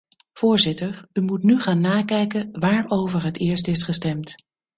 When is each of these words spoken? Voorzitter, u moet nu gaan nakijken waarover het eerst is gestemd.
Voorzitter, 0.33 1.07
u 1.13 1.21
moet 1.21 1.43
nu 1.43 1.59
gaan 1.59 1.81
nakijken 1.81 2.59
waarover 2.59 3.23
het 3.23 3.37
eerst 3.37 3.67
is 3.67 3.83
gestemd. 3.83 4.35